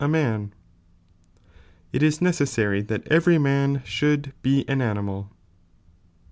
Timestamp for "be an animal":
4.41-5.29